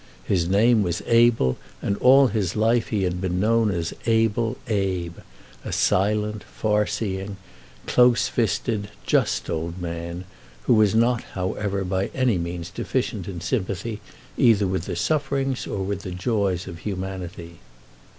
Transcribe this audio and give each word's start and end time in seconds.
His 0.23 0.49
name 0.49 0.81
was 0.81 1.03
Abel, 1.05 1.57
and 1.79 1.95
all 1.97 2.25
his 2.25 2.55
life 2.55 2.87
he 2.87 3.03
had 3.03 3.21
been 3.21 3.39
known 3.39 3.69
as 3.69 3.93
able 4.07 4.57
Abe; 4.67 5.17
a 5.63 5.71
silent, 5.71 6.43
far 6.45 6.87
seeing, 6.87 7.37
close 7.85 8.27
fisted, 8.27 8.89
just 9.05 9.47
old 9.47 9.79
man, 9.79 10.23
who 10.63 10.73
was 10.73 10.95
not, 10.95 11.21
however, 11.33 11.83
by 11.83 12.07
any 12.15 12.39
means 12.39 12.71
deficient 12.71 13.27
in 13.27 13.41
sympathy 13.41 14.01
either 14.39 14.65
with 14.65 14.85
the 14.85 14.95
sufferings 14.95 15.67
or 15.67 15.83
with 15.83 16.01
the 16.01 16.09
joys 16.09 16.65
of 16.67 16.79
humanity. 16.79 17.59